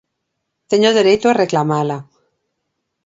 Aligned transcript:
Teño 0.69 0.87
o 0.91 0.97
dereito 0.99 1.25
a 1.29 1.37
reclamala. 1.43 1.97